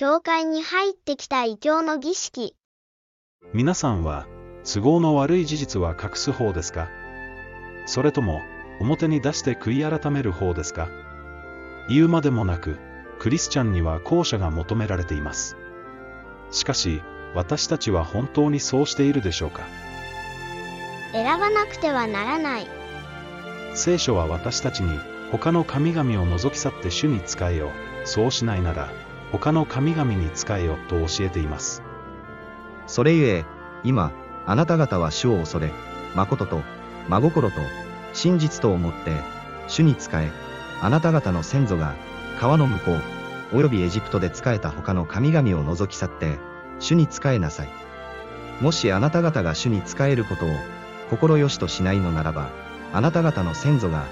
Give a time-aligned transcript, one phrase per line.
[0.00, 2.54] 教会に入ってきた異教の儀式。
[3.52, 4.28] 皆さんは、
[4.62, 6.88] 都合の悪い事実は隠す方ですか？
[7.84, 8.40] それとも、
[8.78, 10.88] 表に出して悔い改める方ですか？
[11.88, 12.78] 言うまでもなく、
[13.18, 15.56] クリスチャンには後者が求められています。
[16.52, 17.02] しかし、
[17.34, 19.62] 私たちは本当にそうしているでしょうか？
[21.10, 22.68] 選ばなくてはならない。
[23.74, 24.96] 聖書は私たちに、
[25.32, 27.72] 他の神々を除き去って主に仕えよ。
[28.04, 28.92] そうしないなら、
[29.32, 31.82] 他の神々に仕えよと教えています。
[32.86, 33.44] それゆえ、
[33.84, 34.12] 今、
[34.46, 35.70] あなた方は主を恐れ、
[36.14, 36.62] 誠と、
[37.08, 37.56] 真心と、
[38.14, 39.12] 真実と思って、
[39.68, 40.30] 主に仕え、
[40.80, 41.94] あなた方の先祖が、
[42.40, 42.92] 川の向こ
[43.52, 46.38] う、およびエジプトで仕えた他の神々を除き去って、
[46.78, 47.68] 主に仕えなさい。
[48.60, 50.48] もしあなた方が主に仕えることを、
[51.10, 52.48] 心よしとしないのならば、
[52.92, 54.04] あなた方の先祖が、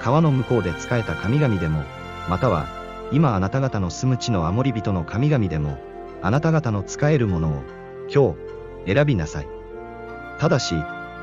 [0.00, 1.84] 川の向こうで仕えた神々でも、
[2.28, 2.66] または、
[3.12, 5.78] 今あなた方の住む地のアモリ人の神々でも、
[6.22, 7.62] あなた方の仕えるものを、
[8.12, 8.34] 今
[8.86, 9.48] 日、選びなさい。
[10.38, 10.74] ただし、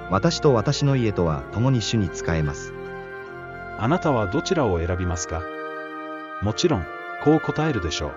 [0.09, 2.73] 私と私の家とは共に主に仕えます。
[3.77, 5.41] あなたはどちらを選びますか？
[6.41, 6.85] もちろん、
[7.23, 8.11] こう答えるでしょう。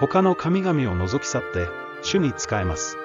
[0.00, 1.66] 他の神々を除き去って、
[2.02, 2.96] 主に仕えます。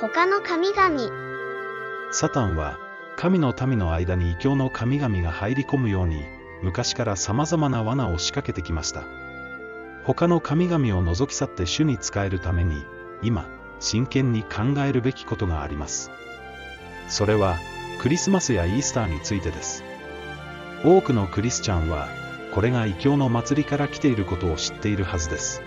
[0.00, 2.12] 他の神々。
[2.12, 2.78] サタンは、
[3.16, 6.24] 神の民の間に異教の神々が入り込むように、
[6.62, 9.02] 昔から様々な罠を仕掛けてきました。
[10.04, 12.84] 他の神々を除き去って主に仕えるために、
[13.22, 13.46] 今、
[13.80, 16.10] 真剣に考えるべきことがあります。
[17.08, 17.56] それは、
[18.00, 19.84] クリスマスやイースターについてです。
[20.84, 22.08] 多くのクリスチャンは、
[22.52, 25.62] これが異教の祭りから来ていることを知っているはずです。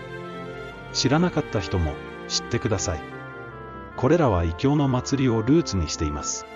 [0.92, 1.94] 知らなかった人も
[2.28, 3.00] 知ってください。
[3.96, 6.46] これらは異教の祭りをルーツにしています。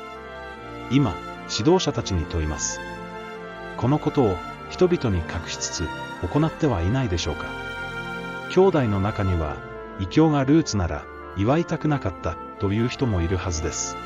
[0.91, 1.15] 今、
[1.51, 2.81] 指導者たちに問います。
[3.81, 4.36] このことを
[4.69, 5.89] 人々に隠しつつ
[6.31, 7.47] 行ってはいないでしょうか。
[8.50, 9.56] 兄弟の中には、
[9.98, 11.06] 異教がルーツなら
[11.38, 13.97] 祝いたくなかったという人もいるはずです。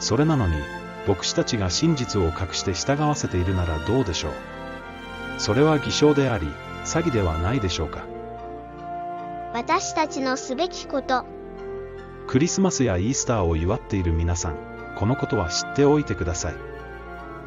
[0.00, 0.56] それなのに、
[1.08, 4.32] 牧師たちが真実を隠して従わせているならどうでしょう。
[5.38, 6.46] それは偽証であり、
[6.84, 8.04] 詐欺ではないでしょうか。
[9.54, 11.24] 私たちのすべきこと。
[12.26, 14.56] クリスマスやイースターを祝っている皆さん、
[14.98, 16.74] このことは知っておいてください。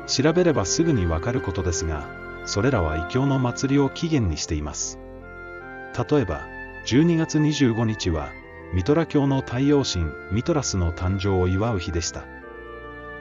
[0.08, 2.08] 調べればすぐにわかることですが、
[2.46, 5.00] それらは異教の祭りを起源にしています。
[6.10, 6.42] 例えば、
[6.86, 8.30] 12月25日は、
[8.74, 12.24] ミトラ教の太陽神ミトラスの誕生を祝う日でした。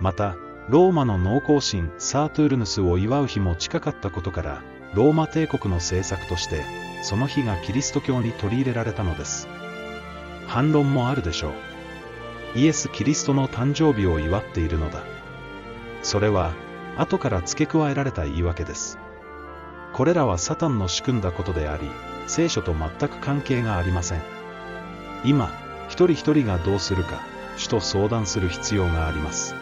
[0.01, 0.37] また、
[0.69, 4.63] ローマの農耕神サートゥールヌスを祝う日も近かったことから、
[4.95, 6.65] ローマ帝国の政策として、
[7.03, 9.49] その日がキリスト教に取り入れられたのです。
[10.47, 11.51] 反論もあるでしょ
[12.55, 12.59] う。
[12.59, 15.03] イエス・キリストの誕生日を祝っているのだ。
[16.03, 16.53] それは、
[16.97, 18.99] 後から付け加えられた言い訳です。
[19.93, 21.91] これらはサタンの仕組んだことであり、
[22.27, 24.23] 聖書と全く関係がありません。
[25.25, 25.51] 今、
[25.89, 27.23] 一人一人がどうするか、
[27.57, 29.55] 主と相談する必要があります。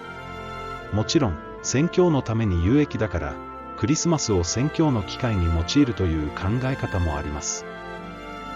[0.93, 3.34] もちろん、宣教のために有益だから、
[3.77, 7.65] クリスマスを宣教の機会に用いるという考え方もあります。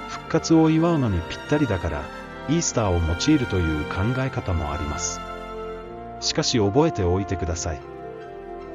[0.09, 2.03] 復活を祝うのにぴったりだから、
[2.49, 5.21] イースターを用いるという考え方もあります。
[6.21, 7.98] しかし覚えておいてください。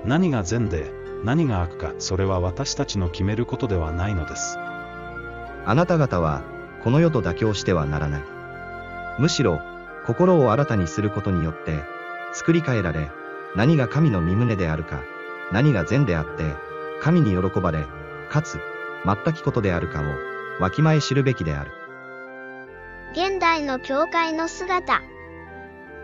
[0.05, 0.91] 何が善で、
[1.23, 4.57] 何が悪か、それは私たちの決めることではないのです。
[5.65, 6.41] あなた方は、
[6.83, 8.23] この世と妥協してはならない。
[9.19, 9.61] むしろ、
[10.05, 11.83] 心を新たにすることによって、
[12.33, 13.09] 作り変えられ、
[13.55, 15.01] 何が神の身旨であるか、
[15.53, 16.43] 何が善であって、
[17.01, 17.85] 神に喜ばれ、
[18.29, 18.59] かつ、
[19.05, 20.03] 全きことであるかを、
[20.61, 21.71] わきまえ知るべきである。
[23.13, 25.01] 現代の教会の姿。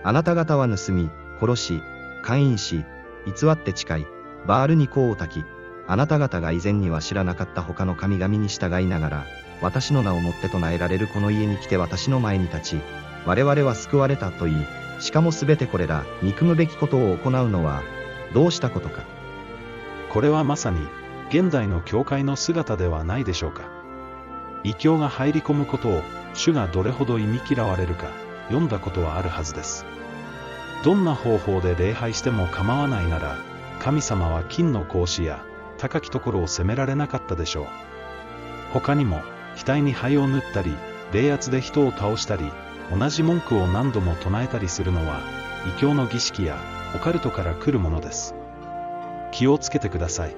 [0.03, 1.09] あなた方は盗み、
[1.41, 1.81] 殺し、
[2.23, 2.85] 勧誘し、
[3.25, 4.07] 偽って誓い、
[4.47, 5.45] バールに香を焚き、
[5.87, 9.25] あなた方が以前には知らなかった他の神々に従いながら、
[9.61, 12.81] 私の名をもって唱えられるこの家に来て私の前に立ち、
[13.25, 14.67] 我々は救われたと言い、
[14.99, 17.83] しかもすべてこれら、憎むべきことを行うのは、
[18.33, 19.03] どうしたことか。
[20.09, 20.79] これはまさに、
[21.29, 23.63] 現代の教会の姿ではないでしょうか。
[24.63, 26.01] 異教が入り込むことを、
[26.33, 28.07] 主がどれほど忌み嫌われるか、
[28.47, 29.85] 読んだことはあるはずです。
[30.83, 33.37] どんな方法で礼拝しても構わないなら、
[33.79, 35.43] 神様は金の格子や
[35.77, 37.65] 高きところを責められなかったでしょう。
[38.73, 39.21] 他にも、
[39.57, 40.75] 額に灰を塗ったり、
[41.11, 42.51] 冷圧で人を倒したり、
[42.97, 45.21] 同じ文句を何度も唱えたりするのは、
[45.67, 46.57] 異教の儀式や
[46.95, 48.35] オカルトから来るものです。
[49.31, 50.35] 気をつけてください。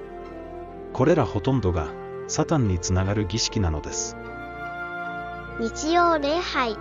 [0.92, 1.88] これらほとんどが、
[2.28, 4.16] サタンにつながる儀式なのです。
[5.60, 6.76] 日曜礼拝。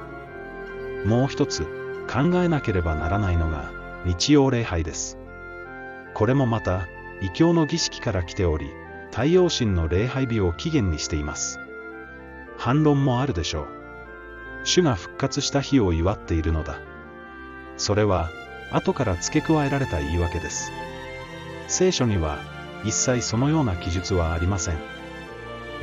[1.05, 3.71] もう一つ、考えなければならないのが、
[4.06, 5.18] 日曜礼拝です。
[6.13, 6.88] これもまた、
[7.21, 8.71] 異教の儀式から来ており、
[9.12, 11.59] 太陽神の礼拝日を起源にしています。
[12.57, 13.68] 反論もあるでしょう。
[14.63, 16.80] 主が復活した日を祝っているのだ。
[17.77, 18.30] それは、
[18.71, 20.71] 後から付け加えられた言い訳です。
[21.68, 22.39] 聖書には、
[22.83, 24.77] 一切そのような記述はありません。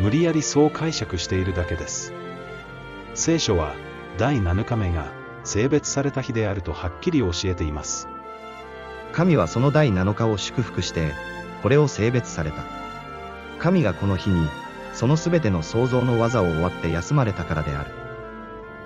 [0.00, 2.12] 無理やりそう解釈しているだけです。
[3.14, 3.75] 聖書は、
[4.17, 5.18] 第7日目が、
[5.49, 8.06] 性別された日であるとはっきり教えています。
[9.12, 11.15] 神はその第7日を祝福して、
[11.62, 12.62] これを性別された。
[13.59, 14.47] 神がこの日に、
[14.93, 17.91] そのすべての創造の技を終わって休まれたからである。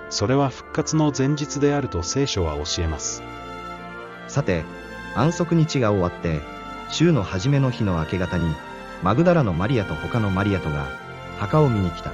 [0.09, 3.21] それは復活の前日であると聖書は教えます。
[4.29, 4.63] さて、
[5.15, 6.39] 安息日が終わって、
[6.89, 8.55] 週の初めの日の明け方に、
[9.03, 10.87] マグダラのマリアと他のマリアとが、
[11.39, 12.11] 墓を見に来た。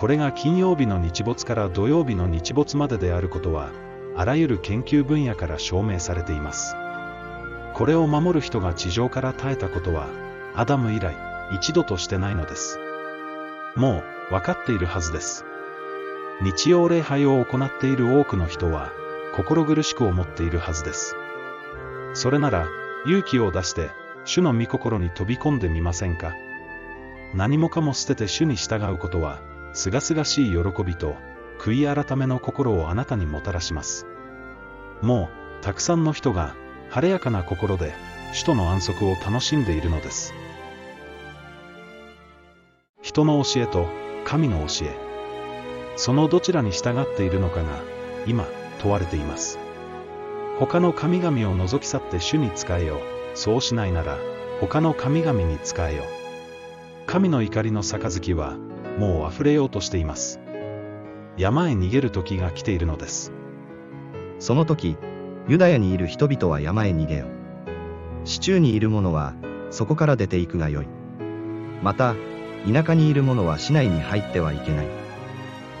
[0.00, 3.68] これが金曜日の日没から土曜日の日没までであることは、
[4.16, 6.74] あらゆる研究分野から証明されています。
[7.74, 10.06] これを守る人が地上から絶えたことは、
[10.56, 11.14] アダム以来、
[11.52, 12.78] 一度としてないのです。
[13.76, 15.44] もう、分かっているはずです。
[16.40, 18.92] 日曜礼拝を行っている多くの人は、
[19.36, 21.14] 心苦しく思っているはずです。
[22.14, 22.68] それなら、
[23.04, 23.90] 勇気を出して、
[24.24, 26.32] 主の御心に飛び込んでみませんか？
[27.34, 29.40] 何もかも捨てて主に従うことは、
[29.72, 31.16] すがすがしい喜びと、
[31.58, 34.06] 悔い改めの心をあなたにもたらします。
[35.02, 35.28] も
[35.60, 36.54] う、たくさんの人が、
[36.90, 37.94] 晴れやかな心で、
[38.32, 40.34] 首都の安息を楽しんでいるのです。
[43.02, 43.88] 人の教えと
[44.24, 44.96] 神の教え。
[45.96, 47.80] そのどちらに従っているのかが、
[48.26, 48.46] 今、
[48.80, 49.58] 問われています。
[50.58, 53.00] 他の神々を除き去って主に仕えよ。
[53.34, 54.18] そうしないなら、
[54.60, 56.04] 他の神々に仕えよ。
[57.06, 58.56] 神の怒りの杯は、
[59.00, 60.40] もう溢れようとしています。
[61.38, 63.32] 山へ逃げる時が来ているのです。
[64.38, 64.98] その時、
[65.48, 67.24] ユダヤにいる人々は山へ逃げよ。
[68.26, 69.32] 市中にいる者は、
[69.70, 70.86] そこから出ていくがよい。
[71.82, 72.14] また、
[72.70, 74.86] 田舎にいる者は市内に入ってはいけない。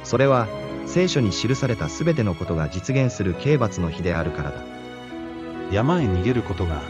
[0.02, 0.48] それは、
[0.86, 4.64] 聖書に記されたすべてのことが実現する刑罰の日であるからだ。
[5.70, 6.80] 山へ逃げることが、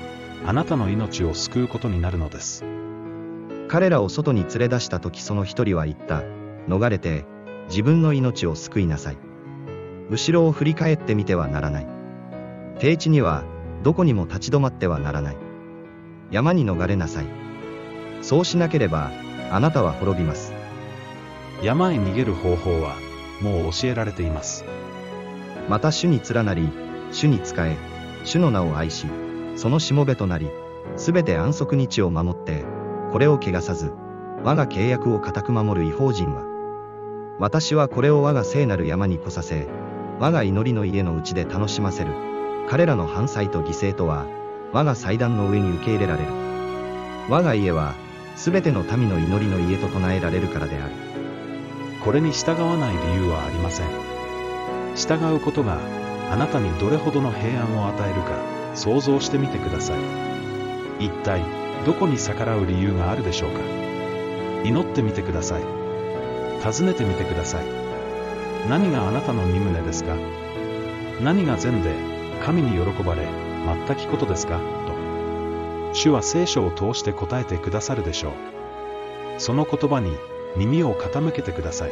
[0.46, 2.64] あなたの命を救うことになるのです。
[3.70, 6.24] 彼らを外に連れ出した時その一人は言った。
[6.66, 7.24] 逃れて、
[7.68, 9.18] 自分の命を救いなさい。
[10.10, 11.86] 後ろを振り返ってみてはならない。
[12.80, 13.44] 低地には、
[13.84, 15.36] どこにも立ち止まってはならない。
[16.32, 17.26] 山に逃れなさい。
[18.22, 19.12] そうしなければ、
[19.52, 20.52] あなたは滅びます。
[21.62, 22.96] 山へ逃げる方法は、
[23.40, 24.64] もう教えられています。
[25.68, 26.68] また主に連なり、
[27.12, 27.76] 主に仕え、
[28.24, 29.06] 主の名を愛し、
[29.54, 30.50] そのしもべとなり、
[30.96, 32.64] すべて安息日を守って、
[33.10, 33.92] これを汚さず、
[34.44, 36.44] 我が契約を固く守る違法人は、
[37.38, 39.66] 私はこれを我が聖なる山に来させ、
[40.18, 42.12] 我が祈りの家のうちで楽しませる。
[42.68, 44.26] 彼らの反祭と犠牲とは、
[44.72, 46.28] 我が祭壇の上に受け入れられる。
[47.28, 47.94] 我が家は、
[48.36, 50.92] すべての民の祈りの家と唱えられるからである。
[52.04, 53.86] これに従わない理由はありません。
[54.94, 55.78] 従うことが、
[56.30, 58.30] あなたにどれほどの平安を与えるか、
[58.74, 61.06] 想像してみてください。
[61.06, 61.42] 一体、
[61.86, 63.60] どこに逆らう理由があるでしょうか？
[64.64, 65.62] 祈ってみてください。
[66.60, 67.64] 尋ねてみてください。
[68.68, 70.14] 何があなたの身旨ですか？
[71.22, 71.94] 何が善で、
[72.44, 73.26] 神に喜ばれ、
[73.86, 74.58] 全きことですか？
[74.86, 75.94] と。
[75.94, 78.32] 主は聖書を通して答えてくださるでしょう。
[79.38, 80.12] その言葉に
[80.56, 81.90] 耳を傾けてください。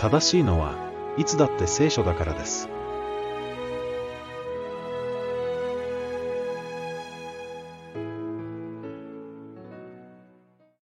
[0.00, 0.74] 正しいのは、
[1.16, 2.68] いつだって聖書だからです。